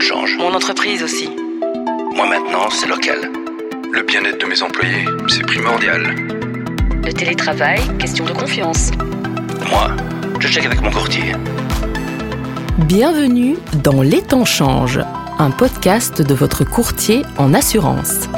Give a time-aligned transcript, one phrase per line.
[0.00, 0.36] monde change.
[0.38, 1.28] Mon entreprise aussi.
[2.14, 3.30] Moi maintenant, c'est local.
[3.92, 6.14] Le bien-être de mes employés, c'est primordial.
[7.04, 8.90] Le télétravail, question de confiance.
[9.70, 9.90] Moi,
[10.38, 11.34] je check avec mon courtier.
[12.78, 15.00] Bienvenue dans Les temps changent,
[15.38, 18.28] un podcast de votre courtier en assurance.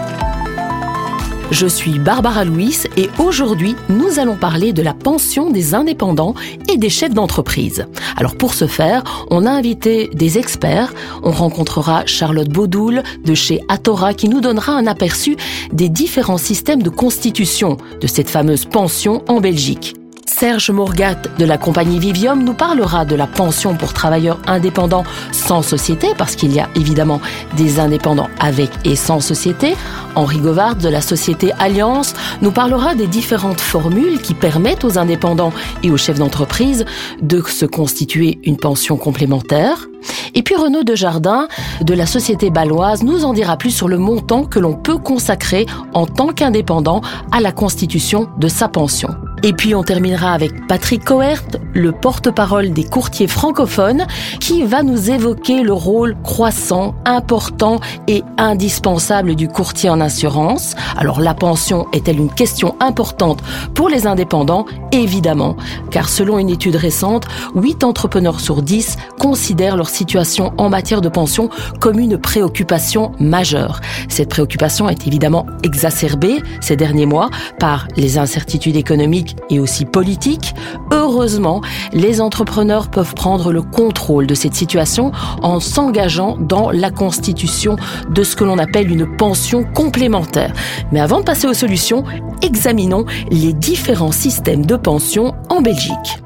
[1.52, 6.34] Je suis Barbara Louis et aujourd'hui, nous allons parler de la pension des indépendants
[6.72, 7.84] et des chefs d'entreprise.
[8.16, 10.94] Alors pour ce faire, on a invité des experts.
[11.22, 15.36] On rencontrera Charlotte Baudoul de chez Atora qui nous donnera un aperçu
[15.74, 19.94] des différents systèmes de constitution de cette fameuse pension en Belgique.
[20.42, 25.62] Serge Morgat de la compagnie Vivium nous parlera de la pension pour travailleurs indépendants sans
[25.62, 27.20] société, parce qu'il y a évidemment
[27.56, 29.76] des indépendants avec et sans société.
[30.16, 35.52] Henri Govard de la société Alliance nous parlera des différentes formules qui permettent aux indépendants
[35.84, 36.86] et aux chefs d'entreprise
[37.20, 39.86] de se constituer une pension complémentaire.
[40.34, 41.46] Et puis Renaud Jardin
[41.82, 45.66] de la société baloise nous en dira plus sur le montant que l'on peut consacrer
[45.94, 49.10] en tant qu'indépendant à la constitution de sa pension.
[49.44, 51.42] Et puis on terminera avec Patrick Coert,
[51.74, 54.06] le porte-parole des courtiers francophones,
[54.38, 60.76] qui va nous évoquer le rôle croissant, important et indispensable du courtier en assurance.
[60.96, 63.42] Alors la pension est-elle une question importante
[63.74, 64.64] pour les indépendants?
[64.92, 65.56] Évidemment,
[65.90, 67.26] car selon une étude récente,
[67.56, 73.80] 8 entrepreneurs sur 10 considèrent leur situation en matière de pension comme une préoccupation majeure.
[74.08, 80.54] Cette préoccupation est évidemment exacerbée ces derniers mois par les incertitudes économiques et aussi politique,
[80.90, 81.60] heureusement,
[81.92, 87.76] les entrepreneurs peuvent prendre le contrôle de cette situation en s'engageant dans la constitution
[88.10, 90.52] de ce que l'on appelle une pension complémentaire.
[90.90, 92.04] Mais avant de passer aux solutions,
[92.42, 96.22] examinons les différents systèmes de pension en Belgique.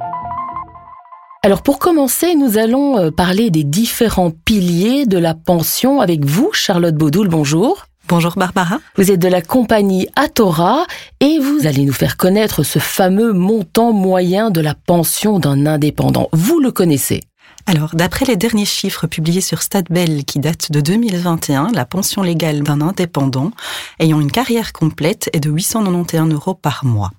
[1.42, 6.50] Alors pour commencer, nous allons euh, parler des différents piliers de la pension avec vous,
[6.52, 7.28] Charlotte Baudoul.
[7.28, 7.85] Bonjour.
[8.08, 8.78] Bonjour Barbara.
[8.96, 10.86] Vous êtes de la compagnie Atora
[11.18, 16.28] et vous allez nous faire connaître ce fameux montant moyen de la pension d'un indépendant.
[16.32, 17.22] Vous le connaissez
[17.69, 22.62] alors, d'après les derniers chiffres publiés sur Stadbell qui datent de 2021, la pension légale
[22.62, 23.50] d'un indépendant
[23.98, 27.10] ayant une carrière complète est de 891 euros par mois.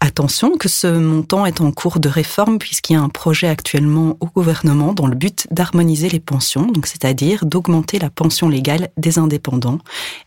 [0.00, 4.16] Attention que ce montant est en cours de réforme puisqu'il y a un projet actuellement
[4.20, 9.18] au gouvernement dans le but d'harmoniser les pensions, donc c'est-à-dire d'augmenter la pension légale des
[9.18, 9.78] indépendants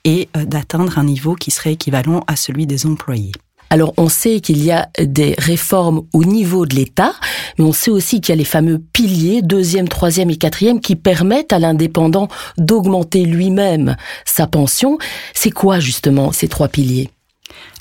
[0.04, 3.32] et euh, d'atteindre un niveau qui serait équivalent à celui des employés.
[3.70, 7.14] Alors on sait qu'il y a des réformes au niveau de l'État,
[7.58, 10.98] mais on sait aussi qu'il y a les fameux piliers, deuxième, troisième et quatrième, qui
[10.98, 12.28] permettent à l'indépendant
[12.58, 13.96] d'augmenter lui-même
[14.26, 14.98] sa pension.
[15.34, 17.10] C'est quoi justement ces trois piliers?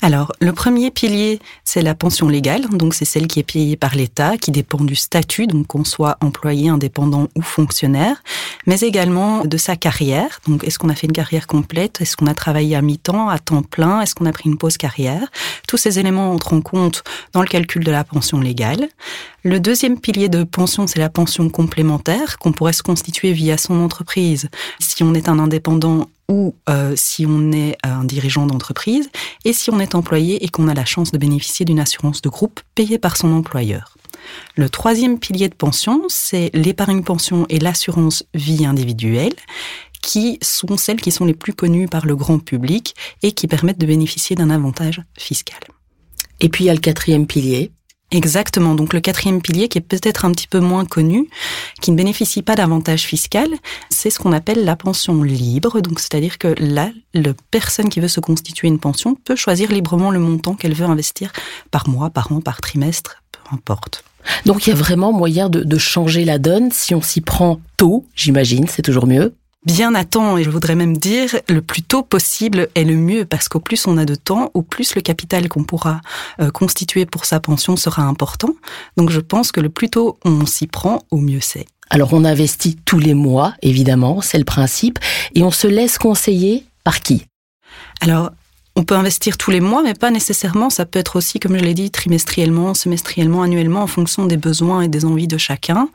[0.03, 3.93] Alors, le premier pilier, c'est la pension légale, donc c'est celle qui est payée par
[3.93, 8.23] l'État, qui dépend du statut, donc qu'on soit employé, indépendant ou fonctionnaire,
[8.65, 10.39] mais également de sa carrière.
[10.47, 12.01] Donc, est-ce qu'on a fait une carrière complète?
[12.01, 14.01] Est-ce qu'on a travaillé à mi-temps, à temps plein?
[14.01, 15.29] Est-ce qu'on a pris une pause carrière?
[15.67, 17.03] Tous ces éléments entrent en compte
[17.33, 18.89] dans le calcul de la pension légale.
[19.43, 23.83] Le deuxième pilier de pension, c'est la pension complémentaire qu'on pourrait se constituer via son
[23.83, 24.49] entreprise
[24.79, 29.09] si on est un indépendant ou euh, si on est un dirigeant d'entreprise,
[29.43, 32.29] et si on est employé et qu'on a la chance de bénéficier d'une assurance de
[32.29, 33.97] groupe payée par son employeur.
[34.55, 39.35] Le troisième pilier de pension, c'est l'épargne pension et l'assurance vie individuelle
[40.01, 43.77] qui sont celles qui sont les plus connues par le grand public et qui permettent
[43.77, 45.59] de bénéficier d'un avantage fiscal.
[46.39, 47.71] Et puis il y a le quatrième pilier,
[48.11, 48.75] Exactement.
[48.75, 51.29] Donc le quatrième pilier, qui est peut-être un petit peu moins connu,
[51.81, 53.47] qui ne bénéficie pas d'avantage fiscal,
[53.89, 55.81] c'est ce qu'on appelle la pension libre.
[55.81, 60.11] Donc c'est-à-dire que là, la personne qui veut se constituer une pension peut choisir librement
[60.11, 61.31] le montant qu'elle veut investir
[61.71, 64.03] par mois, par an, par trimestre, peu importe.
[64.45, 67.59] Donc il y a vraiment moyen de, de changer la donne si on s'y prend
[67.77, 69.33] tôt, j'imagine, c'est toujours mieux
[69.65, 73.25] bien à temps, et je voudrais même dire le plus tôt possible est le mieux,
[73.25, 76.01] parce qu'au plus on a de temps, au plus le capital qu'on pourra
[76.39, 78.55] euh, constituer pour sa pension sera important.
[78.97, 81.65] Donc je pense que le plus tôt on s'y prend, au mieux c'est.
[81.89, 84.97] Alors on investit tous les mois, évidemment, c'est le principe,
[85.35, 87.25] et on se laisse conseiller par qui?
[87.99, 88.31] Alors,
[88.75, 90.69] on peut investir tous les mois, mais pas nécessairement.
[90.69, 94.81] Ça peut être aussi, comme je l'ai dit, trimestriellement, semestriellement, annuellement, en fonction des besoins
[94.81, 95.89] et des envies de chacun.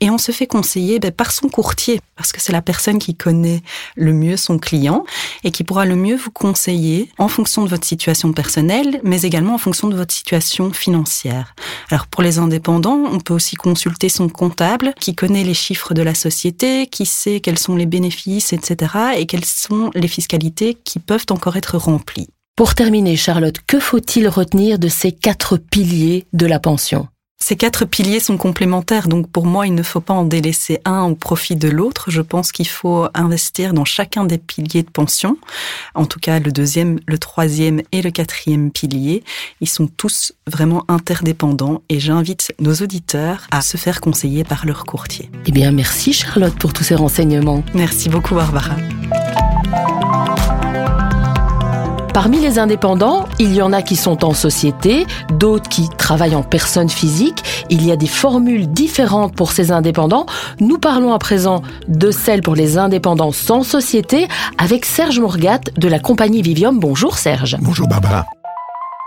[0.00, 3.14] Et on se fait conseiller ben, par son courtier, parce que c'est la personne qui
[3.14, 3.62] connaît
[3.96, 5.04] le mieux son client
[5.44, 9.54] et qui pourra le mieux vous conseiller en fonction de votre situation personnelle, mais également
[9.54, 11.54] en fonction de votre situation financière.
[11.90, 16.02] Alors pour les indépendants, on peut aussi consulter son comptable qui connaît les chiffres de
[16.02, 18.92] la société, qui sait quels sont les bénéfices, etc.
[19.16, 22.31] et quelles sont les fiscalités qui peuvent encore être remplies.
[22.62, 27.08] Pour terminer, Charlotte, que faut-il retenir de ces quatre piliers de la pension?
[27.42, 31.02] Ces quatre piliers sont complémentaires, donc pour moi, il ne faut pas en délaisser un
[31.02, 32.12] au profit de l'autre.
[32.12, 35.38] Je pense qu'il faut investir dans chacun des piliers de pension.
[35.96, 39.24] En tout cas, le deuxième, le troisième et le quatrième pilier,
[39.60, 44.84] ils sont tous vraiment interdépendants et j'invite nos auditeurs à se faire conseiller par leur
[44.84, 45.32] courtier.
[45.46, 47.64] Eh bien, merci Charlotte pour tous ces renseignements.
[47.74, 48.76] Merci beaucoup Barbara.
[52.12, 55.06] Parmi les indépendants, il y en a qui sont en société,
[55.38, 57.42] d'autres qui travaillent en personne physique.
[57.70, 60.26] Il y a des formules différentes pour ces indépendants.
[60.60, 64.28] Nous parlons à présent de celles pour les indépendants sans société
[64.58, 66.78] avec Serge Morgat de la compagnie Vivium.
[66.78, 67.56] Bonjour Serge.
[67.62, 68.26] Bonjour Barbara.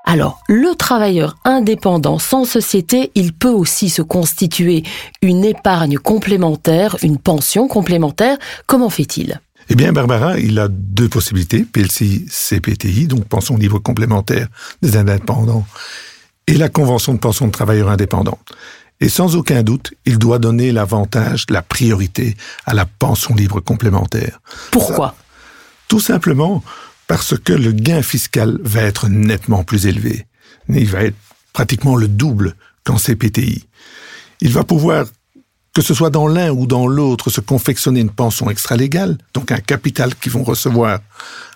[0.04, 4.82] Alors, le travailleur indépendant sans société, il peut aussi se constituer
[5.22, 8.38] une épargne complémentaire, une pension complémentaire.
[8.66, 9.40] Comment fait-il?
[9.70, 14.48] Eh bien, Barbara, il a deux possibilités, PLCI, CPTI, donc pension libre complémentaire
[14.82, 15.66] des indépendants,
[16.48, 18.40] et la convention de pension de travailleurs indépendants.
[19.02, 24.40] Et sans aucun doute, il doit donner l'avantage, la priorité à la pension libre complémentaire.
[24.72, 25.16] Pourquoi?
[25.88, 26.64] Tout simplement
[27.08, 30.26] parce que le gain fiscal va être nettement plus élevé.
[30.70, 31.18] Il va être
[31.54, 33.68] pratiquement le double qu'en CPTI.
[34.42, 35.06] Il va pouvoir
[35.76, 39.60] que ce soit dans l'un ou dans l'autre, se confectionner une pension extra-légale, donc un
[39.60, 41.00] capital qu'ils vont recevoir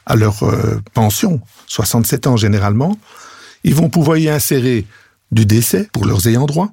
[0.06, 3.00] à leur euh, pension, 67 ans généralement,
[3.64, 4.86] ils vont pouvoir y insérer
[5.32, 6.70] du décès pour leurs ayants droit,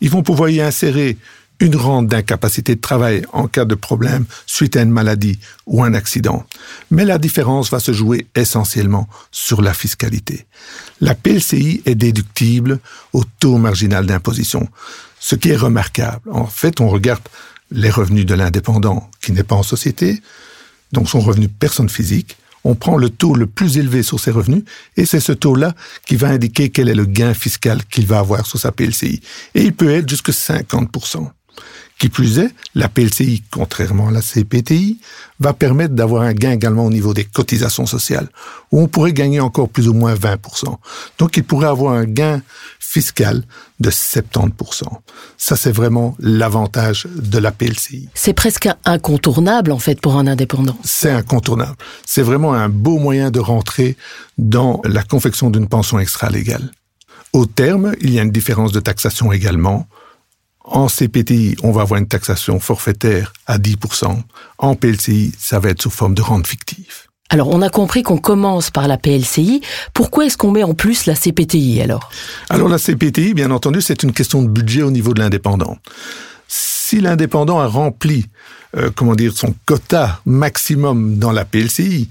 [0.00, 1.18] ils vont pouvoir y insérer
[1.60, 5.94] une rente d'incapacité de travail en cas de problème suite à une maladie ou un
[5.94, 6.44] accident.
[6.90, 10.46] Mais la différence va se jouer essentiellement sur la fiscalité.
[11.00, 12.80] La PLCI est déductible
[13.12, 14.68] au taux marginal d'imposition
[15.24, 16.30] ce qui est remarquable.
[16.30, 17.22] En fait, on regarde
[17.70, 20.20] les revenus de l'indépendant qui n'est pas en société,
[20.92, 24.64] donc son revenu personne physique, on prend le taux le plus élevé sur ses revenus,
[24.98, 25.74] et c'est ce taux-là
[26.06, 29.22] qui va indiquer quel est le gain fiscal qu'il va avoir sur sa PLCI.
[29.54, 31.30] Et il peut être jusque 50%.
[31.98, 34.98] Qui plus est, la PLCI, contrairement à la CPTI,
[35.38, 38.28] va permettre d'avoir un gain également au niveau des cotisations sociales,
[38.72, 40.76] où on pourrait gagner encore plus ou moins 20%.
[41.18, 42.42] Donc il pourrait avoir un gain
[42.80, 43.44] fiscal
[43.80, 44.84] de 70%.
[45.36, 48.08] Ça, c'est vraiment l'avantage de la PLCI.
[48.14, 50.76] C'est presque incontournable, en fait, pour un indépendant.
[50.84, 51.76] C'est incontournable.
[52.06, 53.96] C'est vraiment un beau moyen de rentrer
[54.38, 56.70] dans la confection d'une pension extra-légale.
[57.32, 59.88] Au terme, il y a une différence de taxation également
[60.64, 64.16] en CPTI, on va avoir une taxation forfaitaire à 10%.
[64.58, 67.04] En PLCI, ça va être sous forme de rente fictive.
[67.30, 69.60] Alors, on a compris qu'on commence par la PLCI.
[69.92, 72.10] Pourquoi est-ce qu'on met en plus la CPTI alors?
[72.48, 75.78] Alors, la CPTI, bien entendu, c'est une question de budget au niveau de l'indépendant.
[76.48, 78.26] Si l'indépendant a rempli,
[78.76, 82.08] euh, comment dire, son quota maximum dans la PLCI,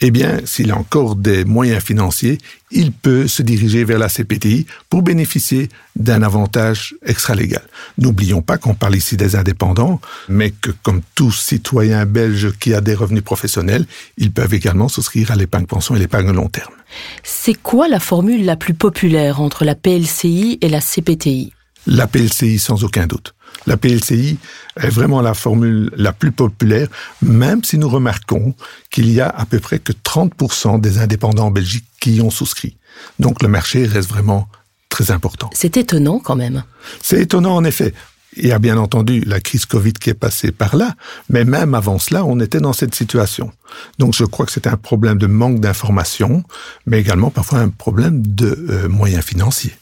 [0.00, 2.38] eh bien, s'il a encore des moyens financiers,
[2.70, 7.62] il peut se diriger vers la CPTI pour bénéficier d'un avantage extra-légal.
[7.96, 12.80] N'oublions pas qu'on parle ici des indépendants, mais que comme tout citoyen belge qui a
[12.80, 13.86] des revenus professionnels,
[14.18, 16.74] ils peuvent également souscrire à l'épargne pension et l'épargne long terme.
[17.22, 21.52] C'est quoi la formule la plus populaire entre la PLCI et la CPTI
[21.86, 23.35] La PLCI sans aucun doute.
[23.66, 24.38] La PLCI
[24.76, 26.88] est vraiment la formule la plus populaire,
[27.20, 28.54] même si nous remarquons
[28.90, 32.30] qu'il y a à peu près que 30% des indépendants en Belgique qui y ont
[32.30, 32.76] souscrit.
[33.18, 34.48] Donc le marché reste vraiment
[34.88, 35.50] très important.
[35.52, 36.62] C'est étonnant quand même.
[37.02, 37.92] C'est étonnant en effet.
[38.38, 40.94] Il y a bien entendu la crise Covid qui est passée par là,
[41.30, 43.50] mais même avant cela, on était dans cette situation.
[43.98, 46.44] Donc je crois que c'est un problème de manque d'information,
[46.84, 49.74] mais également parfois un problème de euh, moyens financiers.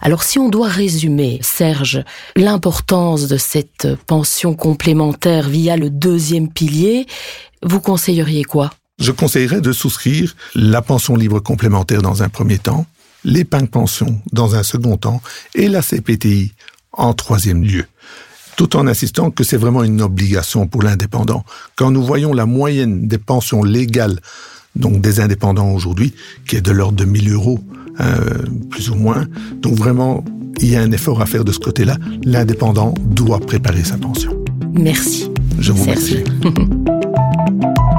[0.00, 2.04] Alors si on doit résumer, Serge,
[2.36, 7.06] l'importance de cette pension complémentaire via le deuxième pilier,
[7.62, 8.72] vous conseilleriez quoi?
[8.98, 12.86] Je conseillerais de souscrire la pension libre complémentaire dans un premier temps,
[13.24, 15.22] l'épargne pension dans un second temps
[15.54, 16.52] et la CPTI
[16.92, 17.86] en troisième lieu
[18.56, 21.44] tout en insistant que c'est vraiment une obligation pour l'indépendant.
[21.74, 24.20] Quand nous voyons la moyenne des pensions légales,
[24.76, 26.14] donc des indépendants aujourd'hui,
[26.46, 27.60] qui est de l'ordre de 1000 euros,
[28.00, 28.14] euh,
[28.70, 29.26] plus ou moins.
[29.60, 30.24] Donc vraiment,
[30.60, 31.96] il y a un effort à faire de ce côté-là.
[32.24, 34.36] L'indépendant doit préparer sa pension.
[34.72, 35.30] Merci.
[35.58, 36.24] Je vous remercie.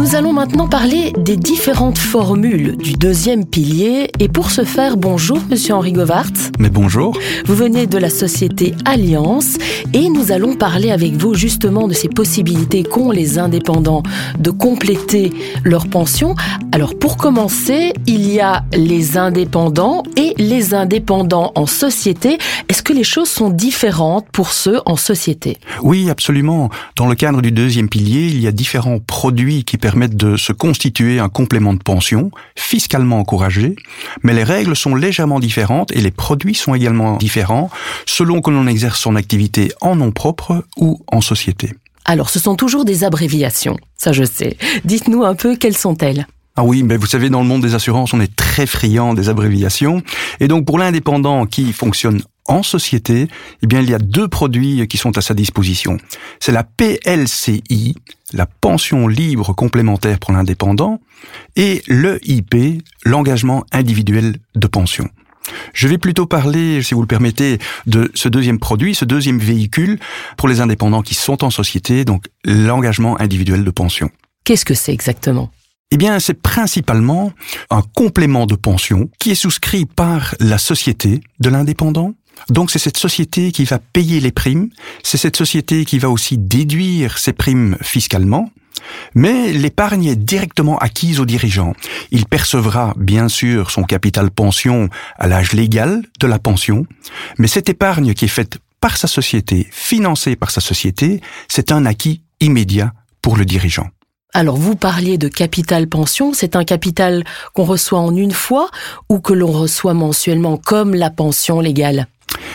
[0.00, 4.10] Nous allons maintenant parler des différentes formules du deuxième pilier.
[4.18, 6.32] Et pour ce faire, bonjour, monsieur Henri Govart.
[6.58, 7.18] Mais bonjour.
[7.44, 9.58] Vous venez de la société Alliance
[9.92, 14.02] et nous allons parler avec vous justement de ces possibilités qu'ont les indépendants
[14.38, 16.34] de compléter leur pension.
[16.72, 22.38] Alors, pour commencer, il y a les indépendants et les indépendants en société.
[22.70, 25.58] Est-ce que les choses sont différentes pour ceux en société?
[25.82, 26.70] Oui, absolument.
[26.96, 30.36] Dans le cadre du deuxième pilier, il y a différents produits qui permettent permettent de
[30.36, 33.74] se constituer un complément de pension fiscalement encouragé,
[34.22, 37.70] mais les règles sont légèrement différentes et les produits sont également différents
[38.06, 41.72] selon que l'on exerce son activité en nom propre ou en société.
[42.04, 44.56] Alors, ce sont toujours des abréviations, ça je sais.
[44.84, 46.28] Dites-nous un peu quelles sont-elles?
[46.54, 49.28] Ah oui, mais vous savez, dans le monde des assurances, on est très friand des
[49.28, 50.02] abréviations.
[50.38, 53.28] Et donc, pour l'indépendant qui fonctionne en société,
[53.62, 55.96] eh bien, il y a deux produits qui sont à sa disposition.
[56.40, 57.94] C'est la PLCI,
[58.32, 61.00] la pension libre complémentaire pour l'indépendant,
[61.56, 65.08] et le IP, l'engagement individuel de pension.
[65.72, 69.98] Je vais plutôt parler, si vous le permettez, de ce deuxième produit, ce deuxième véhicule
[70.36, 74.10] pour les indépendants qui sont en société, donc l'engagement individuel de pension.
[74.44, 75.50] Qu'est-ce que c'est exactement?
[75.92, 77.32] Eh bien, c'est principalement
[77.68, 82.14] un complément de pension qui est souscrit par la société de l'indépendant.
[82.48, 84.70] Donc c'est cette société qui va payer les primes,
[85.02, 88.50] c'est cette société qui va aussi déduire ces primes fiscalement,
[89.14, 91.74] mais l'épargne est directement acquise au dirigeant.
[92.10, 96.86] Il percevra bien sûr son capital pension à l'âge légal de la pension,
[97.38, 101.84] mais cette épargne qui est faite par sa société, financée par sa société, c'est un
[101.84, 103.88] acquis immédiat pour le dirigeant.
[104.32, 108.70] Alors vous parliez de capital pension, c'est un capital qu'on reçoit en une fois
[109.08, 112.06] ou que l'on reçoit mensuellement comme la pension légale?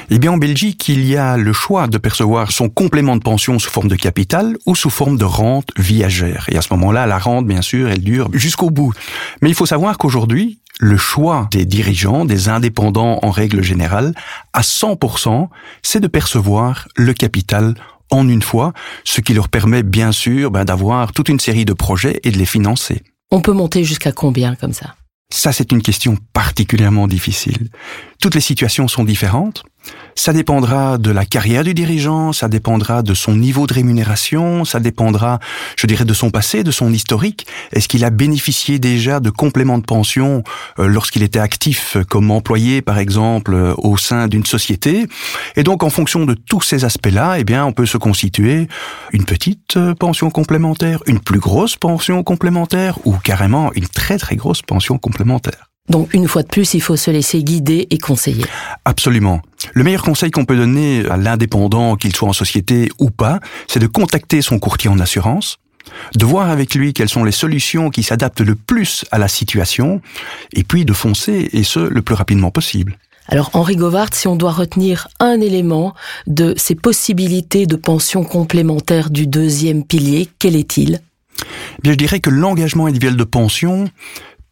[0.10, 3.58] Eh bien, en Belgique, il y a le choix de percevoir son complément de pension
[3.58, 6.46] sous forme de capital ou sous forme de rente viagère.
[6.50, 8.94] Et à ce moment-là, la rente, bien sûr, elle dure jusqu'au bout.
[9.42, 14.14] Mais il faut savoir qu'aujourd'hui, le choix des dirigeants, des indépendants en règle générale,
[14.54, 15.48] à 100%,
[15.82, 17.76] c'est de percevoir le capital
[18.12, 21.74] en une fois, ce qui leur permet bien sûr ben, d'avoir toute une série de
[21.74, 23.02] projets et de les financer.
[23.32, 24.96] On peut monter jusqu'à combien comme ça?
[25.34, 27.70] Ça, c'est une question particulièrement difficile.
[28.22, 29.64] Toutes les situations sont différentes.
[30.16, 34.80] Ça dépendra de la carrière du dirigeant, ça dépendra de son niveau de rémunération, ça
[34.80, 35.40] dépendra,
[35.78, 37.46] je dirais, de son passé, de son historique.
[37.74, 40.44] Est-ce qu'il a bénéficié déjà de compléments de pension
[40.80, 45.06] euh, lorsqu'il était actif comme employé, par exemple, euh, au sein d'une société?
[45.58, 48.68] Et donc, en fonction de tous ces aspects-là, eh bien, on peut se constituer
[49.12, 54.38] une petite euh, pension complémentaire, une plus grosse pension complémentaire ou carrément une très très
[54.38, 55.75] grosse pension complémentaire.
[55.90, 58.46] Donc une fois de plus, il faut se laisser guider et conseiller.
[58.86, 59.42] Absolument.
[59.74, 63.80] Le meilleur conseil qu'on peut donner à l'indépendant, qu'il soit en société ou pas, c'est
[63.80, 65.58] de contacter son courtier en assurance,
[66.16, 70.02] de voir avec lui quelles sont les solutions qui s'adaptent le plus à la situation,
[70.54, 72.98] et puis de foncer, et ce, le plus rapidement possible.
[73.28, 75.96] Alors Henri Govard, si on doit retenir un élément
[76.28, 81.00] de ces possibilités de pension complémentaire du deuxième pilier, quel est-il?
[81.82, 83.90] Bien, je dirais que l'engagement individuel de pension,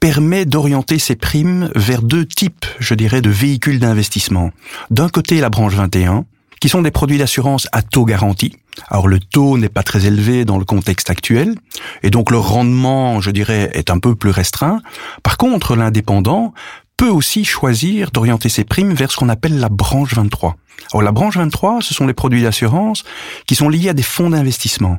[0.03, 4.51] permet d'orienter ses primes vers deux types, je dirais, de véhicules d'investissement.
[4.89, 6.25] D'un côté, la branche 21,
[6.59, 8.57] qui sont des produits d'assurance à taux garanti.
[8.89, 11.55] Alors le taux n'est pas très élevé dans le contexte actuel,
[12.01, 14.81] et donc le rendement, je dirais, est un peu plus restreint.
[15.23, 16.53] Par contre, l'indépendant
[16.97, 20.57] peut aussi choisir d'orienter ses primes vers ce qu'on appelle la branche 23.
[20.91, 23.05] Alors la branche 23, ce sont les produits d'assurance
[23.47, 24.97] qui sont liés à des fonds d'investissement.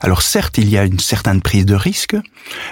[0.00, 2.16] Alors certes, il y a une certaine prise de risque,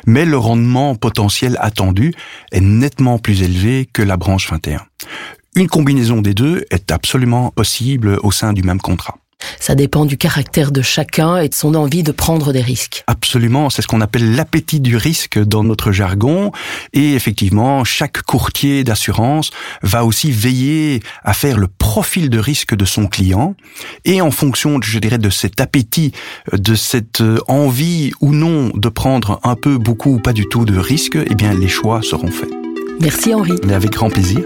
[0.06, 2.14] mais le rendement potentiel attendu
[2.52, 4.80] est nettement plus élevé que la branche 21.
[5.56, 9.18] Une combinaison des deux est absolument possible au sein du même contrat.
[9.60, 13.04] Ça dépend du caractère de chacun et de son envie de prendre des risques.
[13.06, 16.52] Absolument, c'est ce qu'on appelle l'appétit du risque dans notre jargon.
[16.92, 19.50] Et effectivement, chaque courtier d'assurance
[19.82, 23.54] va aussi veiller à faire le profil de risque de son client.
[24.04, 26.12] Et en fonction, je dirais, de cet appétit,
[26.52, 30.78] de cette envie ou non de prendre un peu, beaucoup ou pas du tout de
[30.78, 32.50] risque, eh bien, les choix seront faits.
[33.00, 33.54] Merci Henri.
[33.66, 34.40] Mais avec grand plaisir.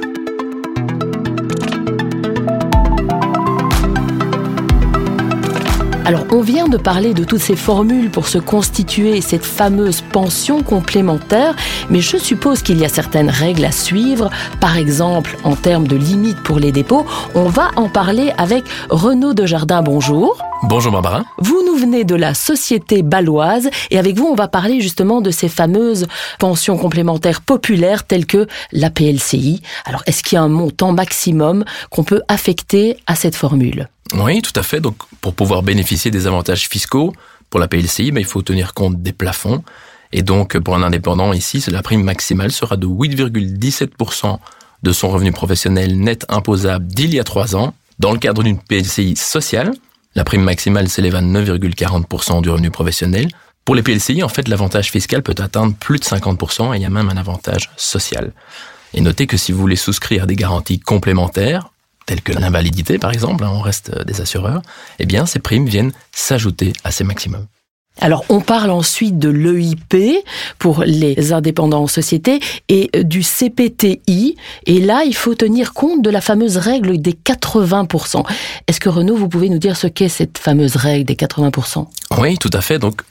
[6.04, 10.64] Alors, on vient de parler de toutes ces formules pour se constituer cette fameuse pension
[10.64, 11.54] complémentaire,
[11.90, 14.28] mais je suppose qu'il y a certaines règles à suivre.
[14.60, 17.06] Par exemple, en termes de limites pour les dépôts,
[17.36, 19.80] on va en parler avec Renaud Jardin.
[19.82, 20.36] Bonjour.
[20.64, 21.22] Bonjour Barbara.
[21.38, 25.30] Vous nous venez de la société baloise et avec vous, on va parler justement de
[25.30, 26.08] ces fameuses
[26.40, 29.62] pensions complémentaires populaires telles que la PLCI.
[29.84, 33.88] Alors, est-ce qu'il y a un montant maximum qu'on peut affecter à cette formule?
[34.14, 34.80] Oui, tout à fait.
[34.80, 37.14] Donc, pour pouvoir bénéficier des avantages fiscaux
[37.50, 39.62] pour la PLCI, ben, il faut tenir compte des plafonds.
[40.12, 44.38] Et donc, pour un indépendant ici, la prime maximale sera de 8,17%
[44.82, 47.74] de son revenu professionnel net imposable d'il y a trois ans.
[47.98, 49.72] Dans le cadre d'une PLCI sociale,
[50.14, 53.28] la prime maximale s'élève à 9,40% du revenu professionnel.
[53.64, 56.84] Pour les PLCI, en fait, l'avantage fiscal peut atteindre plus de 50% et il y
[56.84, 58.32] a même un avantage social.
[58.92, 61.71] Et notez que si vous voulez souscrire des garanties complémentaires,
[62.06, 64.62] telles que l'invalidité par exemple, hein, on reste des assureurs,
[64.98, 67.46] eh bien ces primes viennent s'ajouter à ces maximums.
[68.00, 70.24] Alors, on parle ensuite de l'EIP
[70.58, 74.36] pour les indépendants en société et du CPTI.
[74.66, 78.24] Et là, il faut tenir compte de la fameuse règle des 80%.
[78.66, 81.86] Est-ce que Renaud, vous pouvez nous dire ce qu'est cette fameuse règle des 80%
[82.18, 82.78] Oui, tout à fait.
[82.78, 83.02] Donc,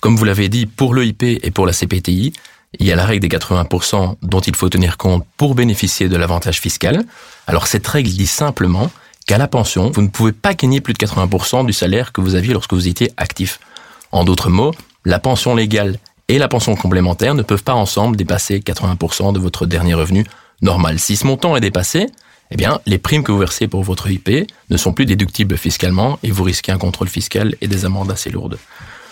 [0.00, 2.32] comme vous l'avez dit, pour l'EIP et pour la CPTI,
[2.78, 6.16] il y a la règle des 80% dont il faut tenir compte pour bénéficier de
[6.16, 7.04] l'avantage fiscal.
[7.46, 8.90] Alors, cette règle dit simplement
[9.26, 12.34] qu'à la pension, vous ne pouvez pas gagner plus de 80% du salaire que vous
[12.34, 13.60] aviez lorsque vous étiez actif.
[14.10, 14.72] En d'autres mots,
[15.04, 15.98] la pension légale
[16.28, 20.24] et la pension complémentaire ne peuvent pas ensemble dépasser 80% de votre dernier revenu
[20.62, 20.98] normal.
[20.98, 22.06] Si ce montant est dépassé,
[22.50, 24.30] eh bien, les primes que vous versez pour votre IP
[24.70, 28.30] ne sont plus déductibles fiscalement et vous risquez un contrôle fiscal et des amendes assez
[28.30, 28.58] lourdes.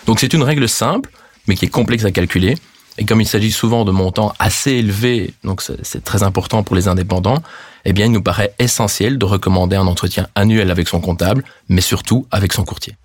[0.05, 1.09] Donc c'est une règle simple,
[1.47, 2.55] mais qui est complexe à calculer.
[2.97, 6.87] Et comme il s'agit souvent de montants assez élevés, donc c'est très important pour les
[6.87, 7.37] indépendants,
[7.85, 11.81] eh bien, il nous paraît essentiel de recommander un entretien annuel avec son comptable, mais
[11.81, 12.95] surtout avec son courtier.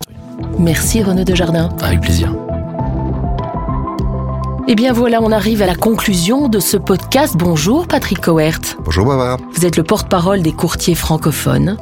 [0.59, 1.69] Merci Renaud Desjardins.
[1.81, 2.35] Avec plaisir.
[4.69, 7.35] Eh bien voilà, on arrive à la conclusion de ce podcast.
[7.37, 8.59] Bonjour Patrick Coert.
[8.83, 9.37] Bonjour Baba.
[9.53, 11.77] Vous êtes le porte-parole des courtiers francophones.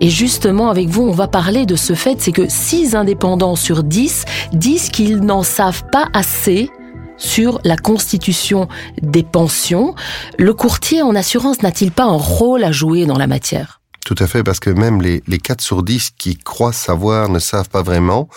[0.00, 3.84] Et justement, avec vous, on va parler de ce fait, c'est que 6 indépendants sur
[3.84, 6.70] 10 disent qu'ils n'en savent pas assez
[7.22, 8.68] sur la constitution
[9.00, 9.94] des pensions.
[10.38, 13.80] Le courtier en assurance n'a-t-il pas un rôle à jouer dans la matière?
[14.04, 17.38] Tout à fait, parce que même les, les 4 sur 10 qui croient savoir ne
[17.38, 18.28] savent pas vraiment,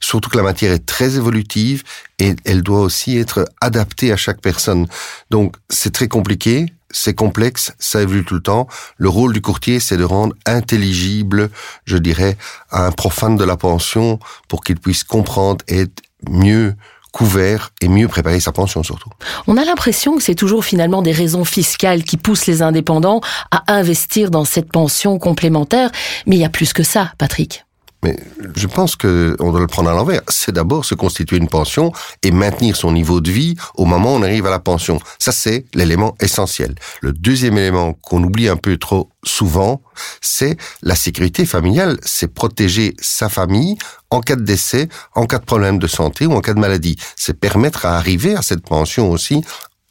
[0.00, 1.84] surtout que la matière est très évolutive
[2.18, 4.88] et elle doit aussi être adaptée à chaque personne.
[5.30, 8.66] Donc c'est très compliqué, c'est complexe, ça évolue tout le temps.
[8.96, 11.50] Le rôle du courtier, c'est de rendre intelligible,
[11.84, 12.36] je dirais,
[12.70, 14.18] à un profane de la pension
[14.48, 16.74] pour qu'il puisse comprendre et être mieux
[17.12, 19.10] couvert et mieux préparer sa pension surtout.
[19.46, 23.72] On a l'impression que c'est toujours finalement des raisons fiscales qui poussent les indépendants à
[23.72, 25.90] investir dans cette pension complémentaire,
[26.26, 27.64] mais il y a plus que ça, Patrick.
[28.02, 28.16] Mais
[28.56, 30.22] je pense que on doit le prendre à l'envers.
[30.28, 31.92] C'est d'abord se constituer une pension
[32.22, 34.98] et maintenir son niveau de vie au moment où on arrive à la pension.
[35.20, 36.74] Ça, c'est l'élément essentiel.
[37.00, 39.82] Le deuxième élément qu'on oublie un peu trop souvent,
[40.20, 41.98] c'est la sécurité familiale.
[42.02, 43.76] C'est protéger sa famille
[44.10, 46.96] en cas de décès, en cas de problème de santé ou en cas de maladie.
[47.14, 49.44] C'est permettre à arriver à cette pension aussi,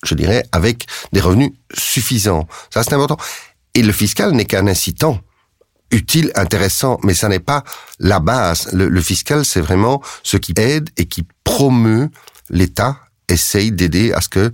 [0.04, 2.48] je dirais, avec des revenus suffisants.
[2.74, 3.18] Ça, c'est important.
[3.74, 5.22] Et le fiscal n'est qu'un incitant
[5.92, 7.64] utile, intéressant, mais ça n'est pas
[8.00, 8.70] la base.
[8.74, 12.10] Le, fiscal, c'est vraiment ce qui aide et qui promeut
[12.50, 12.98] l'État,
[13.30, 14.52] essaye d'aider à ce que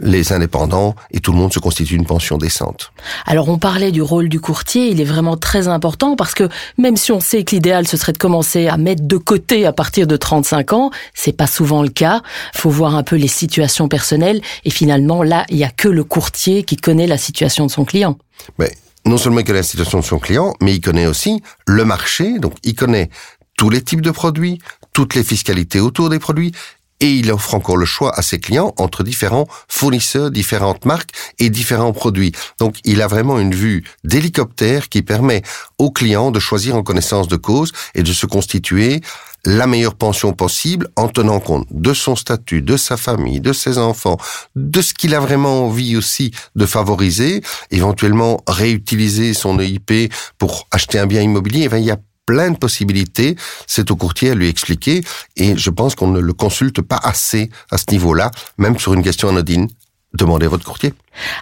[0.00, 2.92] les indépendants et tout le monde se constitue une pension décente.
[3.26, 6.96] Alors on parlait du rôle du courtier, il est vraiment très important parce que même
[6.96, 10.06] si on sait que l'idéal ce serait de commencer à mettre de côté à partir
[10.06, 12.22] de 35 ans, c'est pas souvent le cas.
[12.54, 16.02] Faut voir un peu les situations personnelles et finalement là, il y a que le
[16.02, 18.18] courtier qui connaît la situation de son client.
[18.58, 18.74] Mais
[19.06, 22.38] non seulement il connaît la situation de son client, mais il connaît aussi le marché,
[22.38, 23.10] donc il connaît
[23.56, 24.58] tous les types de produits,
[24.92, 26.52] toutes les fiscalités autour des produits,
[27.00, 31.50] et il offre encore le choix à ses clients entre différents fournisseurs, différentes marques et
[31.50, 32.32] différents produits.
[32.58, 35.42] Donc il a vraiment une vue d'hélicoptère qui permet
[35.78, 39.02] aux clients de choisir en connaissance de cause et de se constituer
[39.44, 43.78] la meilleure pension possible en tenant compte de son statut, de sa famille, de ses
[43.78, 44.16] enfants,
[44.56, 50.98] de ce qu'il a vraiment envie aussi de favoriser, éventuellement réutiliser son EIP pour acheter
[50.98, 51.68] un bien immobilier.
[51.72, 53.36] Eh il y a plein de possibilités.
[53.66, 55.02] C'est au courtier à lui expliquer
[55.36, 59.02] et je pense qu'on ne le consulte pas assez à ce niveau-là, même sur une
[59.02, 59.68] question anodine
[60.14, 60.94] demandez à votre courtier.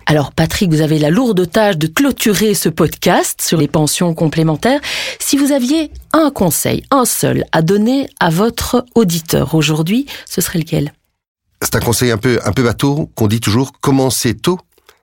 [0.07, 4.81] Alors Patrick, vous avez la lourde tâche de clôturer ce podcast sur les pensions complémentaires.
[5.19, 10.59] Si vous aviez un conseil, un seul, à donner à votre auditeur aujourd'hui, ce serait
[10.59, 10.93] lequel?
[11.61, 14.59] C'est un conseil un peu, un peu bateau qu'on dit toujours, commencez tôt,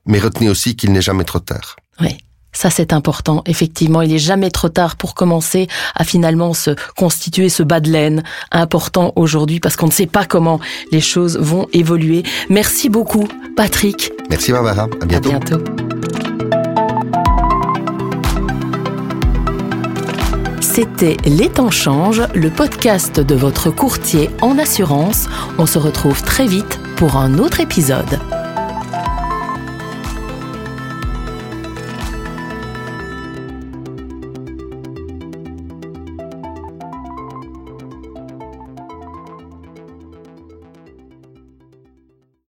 [0.06, 1.78] mais retenez aussi qu'il n'est jamais trop tard.
[2.02, 2.18] Oui.
[2.52, 3.42] Ça, c'est important.
[3.46, 7.90] Effectivement, il n'est jamais trop tard pour commencer à finalement se constituer ce bas de
[7.90, 10.60] laine important aujourd'hui parce qu'on ne sait pas comment
[10.92, 12.24] les choses vont évoluer.
[12.50, 14.12] Merci beaucoup, Patrick.
[14.30, 14.88] Merci, Barbara.
[15.02, 15.30] À bientôt.
[15.30, 15.64] À bientôt.
[20.62, 25.28] C'était Les temps changent, le podcast de votre courtier en assurance.
[25.58, 28.20] On se retrouve très vite pour un autre épisode.